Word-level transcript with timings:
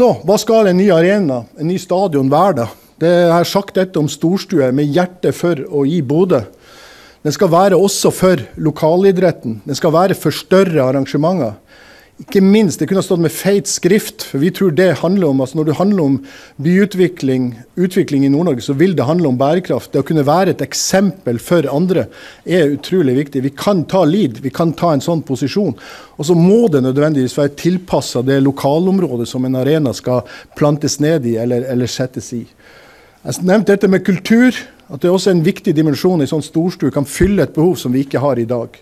Så 0.00 0.14
hva 0.24 0.38
skal 0.40 0.70
en 0.70 0.78
ny 0.80 0.86
arena, 0.96 1.42
en 1.60 1.68
ny 1.68 1.74
stadion, 1.76 2.30
være, 2.32 2.62
da? 2.62 2.64
Det, 3.02 3.08
jeg 3.10 3.32
har 3.34 3.48
sagt 3.48 3.74
dette 3.76 4.00
om 4.00 4.06
storstue 4.08 4.70
med 4.72 4.88
hjerte 4.94 5.28
for 5.36 5.60
å 5.68 5.82
gi 5.84 5.98
Bodø. 6.00 6.38
Den 7.20 7.34
skal 7.36 7.50
være 7.52 7.76
også 7.76 8.08
for 8.16 8.40
lokalidretten. 8.56 9.58
Den 9.68 9.76
skal 9.76 9.92
være 9.92 10.16
for 10.16 10.32
større 10.32 10.86
arrangementer. 10.86 11.52
Ikke 12.20 12.42
minst, 12.44 12.78
Det 12.78 12.86
kunne 12.86 13.00
ha 13.00 13.04
stått 13.04 13.22
med 13.22 13.32
feit 13.32 13.66
skrift, 13.66 14.22
for 14.28 14.38
vi 14.42 14.50
tror 14.52 14.74
det 14.76 14.98
handler 15.00 15.30
om 15.30 15.40
altså 15.40 15.56
når 15.56 15.64
det 15.64 15.76
handler 15.78 16.02
om 16.02 16.16
byutvikling 16.60 17.46
utvikling 17.80 18.26
i 18.26 18.28
Nord-Norge, 18.28 18.60
så 18.60 18.74
vil 18.76 18.92
det 18.96 19.06
handle 19.08 19.28
om 19.28 19.38
bærekraft. 19.40 19.92
Det 19.92 20.02
å 20.02 20.06
kunne 20.06 20.26
være 20.26 20.52
et 20.52 20.60
eksempel 20.60 21.38
for 21.40 21.64
andre 21.72 22.08
er 22.44 22.74
utrolig 22.74 23.14
viktig. 23.16 23.42
Vi 23.42 23.52
kan 23.56 23.86
ta 23.88 24.04
lead, 24.04 24.42
vi 24.44 24.52
kan 24.52 24.74
ta 24.76 24.92
en 24.92 25.00
sånn 25.00 25.22
posisjon. 25.24 25.72
Og 26.18 26.28
så 26.28 26.36
må 26.36 26.68
det 26.68 26.82
nødvendigvis 26.84 27.38
være 27.38 27.54
tilpassa 27.56 28.20
det 28.22 28.42
lokalområdet 28.44 29.28
som 29.28 29.44
en 29.48 29.56
arena 29.56 29.94
skal 29.96 30.20
plantes 30.60 30.98
ned 31.00 31.24
i 31.24 31.38
eller, 31.40 31.64
eller 31.72 31.88
settes 31.88 32.32
i. 32.36 32.42
Jeg 33.24 33.46
nevnte 33.48 33.72
dette 33.72 33.88
med 33.88 34.04
kultur. 34.04 34.52
At 34.90 35.00
det 35.00 35.08
er 35.08 35.14
også 35.14 35.30
en 35.30 35.44
viktig 35.46 35.70
dimensjon 35.70 36.20
i 36.20 36.26
sånn 36.26 36.42
storstue 36.42 36.90
kan 36.90 37.06
fylle 37.06 37.44
et 37.46 37.54
behov 37.54 37.76
som 37.78 37.92
vi 37.94 38.02
ikke 38.02 38.20
har 38.20 38.40
i 38.42 38.46
dag. 38.50 38.74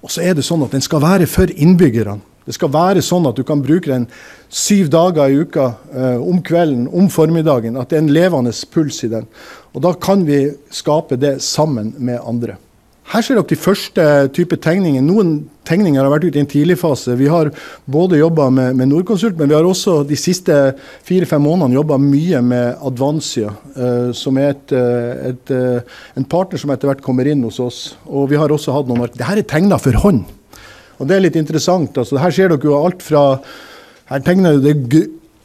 Og 0.00 0.12
så 0.14 0.22
er 0.22 0.36
det 0.38 0.44
sånn 0.46 0.62
at 0.62 0.70
den 0.76 0.84
skal 0.84 1.02
være 1.02 1.26
for 1.26 1.50
innbyggerne. 1.50 2.20
Det 2.46 2.54
skal 2.54 2.70
være 2.70 3.02
sånn 3.02 3.26
at 3.26 3.38
du 3.38 3.42
kan 3.46 3.62
bruke 3.64 3.90
den 3.90 4.06
syv 4.48 4.90
dager 4.94 5.32
i 5.32 5.40
uka, 5.42 5.72
eh, 5.92 6.20
om 6.22 6.38
kvelden, 6.46 6.86
om 6.88 7.08
formiddagen. 7.10 7.76
At 7.76 7.90
det 7.90 7.98
er 7.98 8.04
en 8.04 8.14
levende 8.14 8.54
puls 8.70 9.02
i 9.04 9.10
den. 9.10 9.26
Og 9.74 9.82
da 9.82 9.92
kan 9.92 10.22
vi 10.28 10.46
skape 10.70 11.18
det 11.20 11.40
sammen 11.42 11.92
med 11.98 12.22
andre. 12.22 12.56
Her 13.06 13.22
ser 13.22 13.38
dere 13.38 13.46
de 13.46 13.58
første 13.58 14.04
type 14.34 14.56
tegninger. 14.58 15.02
Noen 15.04 15.36
tegninger 15.66 16.02
har 16.02 16.10
vært 16.10 16.24
ute 16.26 16.40
i 16.40 16.42
en 16.42 16.48
tidlig 16.50 16.74
fase. 16.80 17.14
Vi 17.18 17.28
har 17.30 17.52
både 17.86 18.18
jobba 18.18 18.48
med, 18.50 18.74
med 18.78 18.90
Nordkonsult, 18.90 19.36
men 19.38 19.50
vi 19.50 19.54
har 19.54 19.66
også 19.66 20.00
de 20.08 20.18
siste 20.18 20.56
fire-fem 21.06 21.42
månedene 21.42 21.78
jobba 21.78 22.00
mye 22.02 22.42
med 22.42 22.82
Advansia, 22.90 23.52
eh, 23.76 24.10
som 24.10 24.40
er 24.42 24.56
et, 24.56 24.74
eh, 24.74 25.30
et, 25.30 25.54
eh, 25.54 26.00
en 26.18 26.26
partner 26.26 26.62
som 26.62 26.74
etter 26.74 26.90
hvert 26.90 27.04
kommer 27.04 27.30
inn 27.30 27.46
hos 27.46 27.60
oss. 27.62 27.80
Og 28.10 28.26
vi 28.32 28.40
har 28.42 28.50
også 28.50 28.74
hatt 28.74 28.90
noen 28.90 29.06
Dette 29.06 29.38
er 29.38 29.46
tegna 29.46 29.78
for 29.78 30.02
hånd. 30.02 30.24
Og 30.96 31.08
det 31.08 31.16
er 31.16 31.24
litt 31.26 31.38
interessant. 31.38 31.96
Altså, 31.98 32.18
her 32.22 32.34
ser 32.34 32.52
dere 32.52 32.70
jo 32.70 32.78
alt 32.78 33.04
fra 33.04 33.28
Her 34.06 34.20
tegner 34.22 34.60
det 34.62 34.76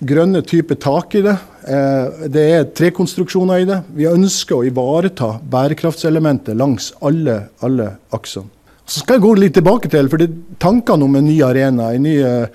grønne 0.05 0.43
type 0.45 0.75
tak 0.81 1.15
i 1.17 1.23
det. 1.25 1.33
Eh, 1.61 2.27
det 2.33 2.43
er 2.55 2.69
trekonstruksjoner 2.77 3.61
i 3.61 3.67
det. 3.69 3.79
Vi 3.97 4.09
ønsker 4.09 4.57
å 4.57 4.65
ivareta 4.65 5.35
bærekraftselementet 5.41 6.57
langs 6.57 6.91
alle, 7.05 7.37
alle 7.65 7.87
aksene. 8.13 8.49
Så 8.85 9.03
skal 9.03 9.17
jeg 9.17 9.23
gå 9.23 9.33
litt 9.39 9.55
tilbake 9.55 9.89
til, 9.91 10.09
for 10.11 10.23
Tankene 10.59 11.05
om 11.05 11.15
en 11.15 11.25
ny 11.25 11.37
arena, 11.45 11.91
en 11.93 12.03
ny 12.03 12.15
uh, 12.21 12.47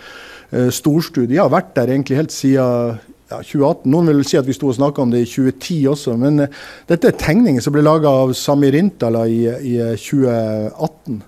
storstudie, 0.74 1.38
har 1.40 1.52
vært 1.52 1.70
der 1.78 1.94
egentlig 1.94 2.18
helt 2.18 2.34
siden 2.34 2.98
ja, 3.30 3.38
2018. 3.40 3.86
Noen 3.94 4.10
vil 4.10 4.26
si 4.28 4.36
at 4.38 4.46
vi 4.46 4.54
sto 4.54 4.68
og 4.68 4.76
snakka 4.76 5.06
om 5.06 5.14
det 5.14 5.22
i 5.24 5.30
2010 5.30 5.78
også. 5.94 6.16
Men 6.20 6.44
uh, 6.44 6.66
dette 6.90 7.08
er 7.08 7.16
tegninger 7.22 7.64
som 7.64 7.74
ble 7.74 7.86
laga 7.86 8.12
av 8.24 8.34
Sami 8.36 8.70
Rintala 8.74 9.24
i, 9.30 9.46
i 9.48 9.78
2018. 9.94 11.22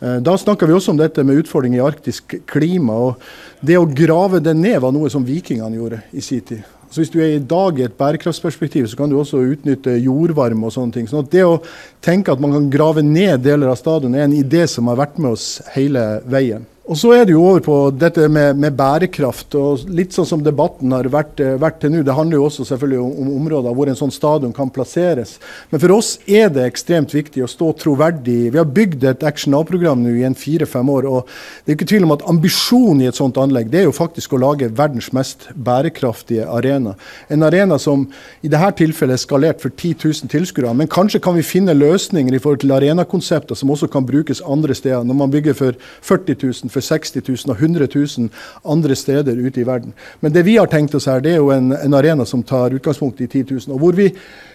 Eh, 0.00 0.16
da 0.24 0.36
snakka 0.38 0.66
vi 0.66 0.74
også 0.76 0.94
om 0.94 1.00
dette 1.00 1.24
med 1.26 1.42
utfordringer 1.42 1.80
i 1.80 1.84
arktisk 1.84 2.34
klima. 2.48 2.92
og 2.92 3.20
Det 3.60 3.76
å 3.76 3.86
grave 3.86 4.40
det 4.40 4.56
ned 4.56 4.80
var 4.80 4.92
noe 4.92 5.10
som 5.12 5.24
vikingene 5.24 5.76
gjorde 5.76 6.02
i 6.12 6.20
sin 6.20 6.40
tid. 6.40 6.64
Så 6.90 7.00
Hvis 7.00 7.12
du 7.12 7.20
er 7.20 7.36
i 7.36 7.38
dag 7.38 7.78
i 7.78 7.84
et 7.84 7.96
bærekraftsperspektiv, 7.96 8.88
så 8.88 8.96
kan 8.96 9.08
du 9.08 9.16
også 9.16 9.38
utnytte 9.38 10.02
jordvarme. 10.02 10.64
og 10.64 10.72
sånne 10.72 10.92
ting. 10.92 11.06
Så 11.06 11.22
det 11.22 11.44
å 11.44 11.62
tenke 12.02 12.32
at 12.32 12.40
man 12.40 12.52
kan 12.52 12.70
grave 12.70 13.02
ned 13.02 13.42
deler 13.42 13.68
av 13.68 13.76
stadion, 13.76 14.14
er 14.14 14.24
en 14.24 14.32
idé 14.32 14.66
som 14.66 14.86
har 14.88 14.96
vært 14.96 15.18
med 15.18 15.32
oss 15.32 15.62
hele 15.74 16.20
veien. 16.26 16.66
Og 16.90 16.98
Så 16.98 17.12
er 17.14 17.22
det 17.22 17.36
jo 17.36 17.44
over 17.46 17.60
på 17.62 17.74
dette 17.94 18.24
med, 18.26 18.56
med 18.58 18.74
bærekraft. 18.74 19.54
og 19.54 19.84
Litt 19.94 20.10
sånn 20.16 20.26
som 20.26 20.40
debatten 20.42 20.90
har 20.90 21.06
vært, 21.06 21.38
eh, 21.38 21.54
vært 21.54 21.78
til 21.78 21.92
nå. 21.94 22.00
Det 22.02 22.16
handler 22.16 22.40
jo 22.40 22.46
også 22.48 22.64
selvfølgelig 22.66 22.98
om, 22.98 23.12
om, 23.22 23.28
områder 23.38 23.76
hvor 23.78 23.90
en 23.92 23.98
sånn 24.00 24.10
stadion 24.10 24.50
kan 24.52 24.72
plasseres. 24.74 25.36
Men 25.70 25.78
for 25.84 25.94
oss 25.94 26.16
er 26.26 26.48
det 26.50 26.64
ekstremt 26.66 27.14
viktig 27.14 27.44
å 27.46 27.50
stå 27.50 27.68
troverdig. 27.78 28.50
Vi 28.50 28.58
har 28.58 28.66
bygd 28.66 29.06
et 29.06 29.22
Action 29.22 29.54
A-program 29.54 30.02
nå 30.02 30.16
i 30.18 30.24
en 30.26 30.34
fire-fem 30.34 30.90
år. 30.90 31.06
og 31.06 31.30
Det 31.62 31.70
er 31.70 31.78
ikke 31.78 31.90
tvil 31.92 32.08
om 32.08 32.16
at 32.16 32.24
ambisjonen 32.26 33.04
i 33.04 33.06
et 33.12 33.20
sånt 33.20 33.38
anlegg 33.38 33.70
det 33.70 33.84
er 33.84 33.86
jo 33.86 33.94
faktisk 33.94 34.34
å 34.34 34.42
lage 34.42 34.72
verdens 34.74 35.12
mest 35.14 35.46
bærekraftige 35.54 36.48
arena. 36.50 36.96
En 37.30 37.46
arena 37.46 37.78
som 37.78 38.08
i 38.42 38.50
dette 38.50 38.72
tilfellet 38.82 39.14
er 39.14 39.22
skalert 39.22 39.62
for 39.62 39.70
10 39.70 39.94
000 40.26 40.34
tilskuere. 40.34 40.74
Men 40.74 40.90
kanskje 40.90 41.22
kan 41.22 41.38
vi 41.38 41.46
finne 41.46 41.78
løsninger 41.78 42.34
i 42.34 42.42
forhold 42.42 42.64
til 42.66 42.74
arenakonsepter 42.74 43.54
som 43.54 43.70
også 43.70 43.86
kan 43.86 44.10
brukes 44.10 44.42
andre 44.42 44.74
steder. 44.74 45.06
Når 45.06 45.22
man 45.22 45.30
bygger 45.30 45.54
for 45.54 45.78
40 46.02 46.34
000, 46.42 46.74
for 46.79 46.79
for 46.80 46.96
60 46.96 47.46
000 47.46 47.52
og 47.52 47.60
100 47.60 47.88
000 47.94 48.28
andre 48.64 48.96
steder 48.96 49.36
ute 49.36 49.60
i 49.60 49.66
verden. 49.66 49.92
Men 50.20 50.32
det 50.32 50.44
vi 50.46 50.56
har 50.58 50.70
tenkt 50.70 50.94
oss 50.94 51.08
her, 51.10 51.20
det 51.20 51.34
er 51.34 51.42
jo 51.42 51.52
en, 51.54 51.72
en 51.76 51.94
arena 51.96 52.26
som 52.26 52.42
tar 52.42 52.74
utgangspunkt 52.76 53.20
i 53.20 53.28
10 53.28 53.44
000. 53.50 53.74
Og 53.74 53.84
hvor 53.84 53.96
vi 53.98 54.10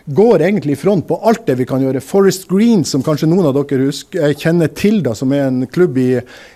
går 0.05 0.43
egentlig 0.45 0.75
i 0.75 0.79
front 0.79 1.07
på 1.07 1.17
alt 1.25 1.45
det 1.47 1.57
vi 1.57 1.65
kan 1.65 1.81
gjøre. 1.81 2.03
Forest 2.03 2.47
Green, 2.49 2.83
som 2.85 3.03
kanskje 3.05 3.29
noen 3.29 3.47
av 3.49 3.55
dere 3.57 3.87
husker, 3.87 4.21
eh, 4.21 4.35
kjenner 4.37 4.69
til, 4.73 5.01
da, 5.05 5.15
som 5.17 5.33
er 5.33 5.47
en 5.47 5.65
klubb 5.65 5.97
i, 5.97 6.11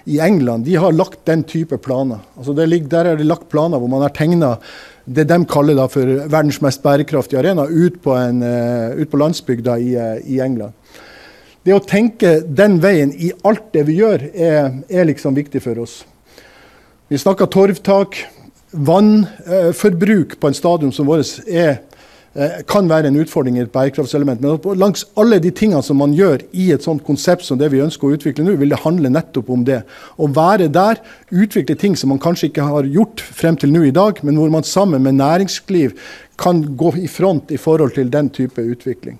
i, 0.05 0.19
England, 0.21 0.67
de 0.67 0.77
har 0.77 0.93
lagt 0.93 1.23
den 1.29 1.43
type 1.49 1.77
planer. 1.81 2.21
Altså 2.37 2.53
ligger, 2.59 2.89
der 2.89 3.11
er 3.11 3.19
det 3.19 3.29
lagt 3.29 3.49
planer 3.49 3.81
hvor 3.81 3.89
man 3.89 4.05
har 4.05 4.13
tegna 4.13 4.57
det 5.09 5.25
de 5.25 5.39
kaller 5.49 5.87
for 5.89 6.05
verdens 6.29 6.59
mest 6.61 6.83
bærekraftige 6.83 7.39
arena, 7.41 7.63
ut 7.65 7.95
på, 8.03 8.13
en, 8.13 8.43
uh, 8.45 8.93
ut 8.93 9.09
på 9.09 9.17
landsbygda 9.17 9.79
i, 9.81 9.95
uh, 9.97 10.19
i 10.21 10.37
England 10.45 10.75
det 11.69 11.77
å 11.77 11.85
tenke 11.85 12.39
den 12.41 12.79
veien 12.81 13.11
i 13.13 13.29
alt 13.45 13.67
det 13.75 13.83
vi 13.85 13.99
gjør, 13.99 14.23
er, 14.33 14.71
er 14.89 15.05
liksom 15.05 15.35
viktig 15.37 15.61
for 15.61 15.83
oss. 15.83 16.01
Vi 17.09 17.19
snakka 17.21 17.45
torvtak. 17.49 18.23
Vannforbruk 18.69 20.35
på 20.37 20.49
en 20.49 20.57
stadion 20.57 20.91
som 20.93 21.07
vårt 21.09 21.39
er, 21.49 21.79
kan 22.69 22.89
være 22.89 23.09
en 23.09 23.17
utfordring 23.19 23.57
i 23.57 23.63
et 23.63 23.71
bærekraftselement. 23.73 24.41
Men 24.41 24.79
langs 24.79 25.05
alle 25.17 25.39
de 25.41 25.51
tingene 25.55 25.81
som 25.83 25.97
man 25.97 26.13
gjør 26.13 26.43
i 26.53 26.69
et 26.75 26.85
sånt 26.85 27.03
konsept 27.07 27.45
som 27.47 27.57
det 27.57 27.71
vi 27.73 27.81
ønsker 27.81 28.07
å 28.07 28.15
utvikle 28.15 28.45
nå, 28.45 28.53
vil 28.59 28.73
det 28.73 28.81
handle 28.83 29.11
nettopp 29.11 29.49
om 29.49 29.65
det. 29.65 29.81
Å 30.17 30.29
være 30.35 30.69
der, 30.73 31.01
utvikle 31.33 31.77
ting 31.79 31.97
som 31.97 32.13
man 32.13 32.21
kanskje 32.21 32.51
ikke 32.51 32.67
har 32.69 32.89
gjort 32.89 33.23
frem 33.23 33.57
til 33.59 33.73
nå 33.73 33.87
i 33.87 33.95
dag, 33.95 34.21
men 34.23 34.37
hvor 34.37 34.51
man 34.53 34.67
sammen 34.67 35.03
med 35.05 35.17
næringsliv 35.17 35.97
kan 36.39 36.61
gå 36.79 36.93
i 37.01 37.07
front 37.11 37.51
i 37.51 37.57
forhold 37.59 37.97
til 37.97 38.11
den 38.11 38.29
type 38.31 38.61
utvikling. 38.63 39.17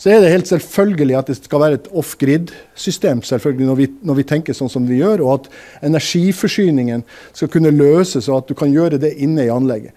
Så 0.00 0.10
er 0.10 0.22
det 0.22 0.30
helt 0.32 0.48
selvfølgelig 0.48 1.16
at 1.18 1.28
det 1.28 1.36
skal 1.36 1.60
være 1.60 1.78
et 1.80 1.90
off-grid-system 1.92 3.20
selvfølgelig 3.28 3.68
når 3.68 3.78
vi, 3.80 3.88
når 4.02 4.18
vi, 4.20 4.26
tenker 4.28 4.56
sånn 4.56 4.72
som 4.72 4.86
vi 4.88 5.02
gjør, 5.02 5.24
og 5.26 5.32
at 5.34 5.50
energiforsyningen 5.90 7.04
skal 7.32 7.50
kunne 7.52 7.74
løses, 7.74 8.30
og 8.30 8.42
at 8.42 8.48
du 8.48 8.56
kan 8.58 8.72
gjøre 8.72 9.00
det 9.02 9.12
inne 9.20 9.44
i 9.44 9.52
anlegget. 9.52 9.92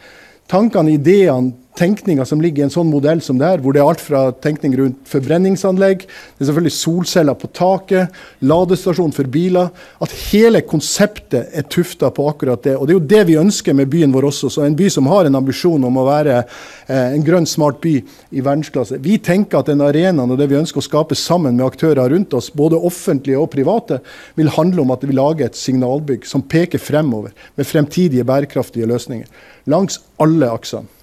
Tankene, 0.51 0.97
ideene, 0.99 1.55
tenkninga 1.77 2.25
som 2.27 2.41
ligger 2.41 2.63
i 2.63 2.65
en 2.65 2.73
sånn 2.73 2.89
modell 2.89 3.21
som 3.23 3.39
det 3.39 3.47
her, 3.47 3.61
hvor 3.63 3.75
det 3.75 3.81
er 3.81 3.89
alt 3.89 4.01
fra 4.03 4.21
tenkning 4.43 4.75
rundt 4.79 5.09
forbrenningsanlegg, 5.09 6.05
det 6.05 6.43
er 6.43 6.49
selvfølgelig 6.49 6.75
solceller 6.75 7.37
på 7.39 7.49
taket, 7.55 8.15
ladestasjon 8.45 9.13
for 9.15 9.29
biler 9.31 9.71
At 10.03 10.13
hele 10.29 10.61
konseptet 10.65 11.53
er 11.55 11.65
tufta 11.71 12.09
på 12.13 12.27
akkurat 12.29 12.63
det. 12.63 12.75
Og 12.77 12.87
det 12.87 12.93
er 12.93 12.97
jo 12.97 13.07
det 13.13 13.21
vi 13.29 13.37
ønsker 13.39 13.75
med 13.77 13.89
byen 13.91 14.13
vår 14.13 14.27
også. 14.29 14.49
Så 14.51 14.63
en 14.65 14.75
by 14.77 14.89
som 14.91 15.07
har 15.09 15.27
en 15.27 15.39
ambisjon 15.39 15.83
om 15.87 15.99
å 15.99 16.05
være 16.07 16.37
eh, 16.41 17.15
en 17.15 17.25
grønn, 17.25 17.47
smart 17.49 17.79
by 17.83 17.95
i 17.99 18.43
verdensklasse. 18.45 18.99
Vi 19.03 19.17
tenker 19.23 19.59
at 19.59 19.71
den 19.71 19.83
arenaen 19.85 20.31
og 20.31 20.39
det 20.39 20.49
vi 20.51 20.59
ønsker 20.59 20.81
å 20.81 20.85
skape 20.85 21.17
sammen 21.19 21.57
med 21.57 21.65
aktører 21.67 22.11
rundt 22.11 22.35
oss, 22.37 22.51
både 22.53 22.79
offentlige 22.79 23.41
og 23.41 23.51
private, 23.55 24.01
vil 24.39 24.53
handle 24.57 24.85
om 24.85 24.93
at 24.95 25.05
vi 25.05 25.17
lager 25.17 25.49
et 25.49 25.59
signalbygg 25.59 26.27
som 26.29 26.45
peker 26.45 26.81
fremover 26.81 27.35
med 27.55 27.69
fremtidige 27.69 28.27
bærekraftige 28.27 28.89
løsninger 28.89 29.29
langs 29.71 29.99
alle 30.21 30.49
aksene. 30.53 30.94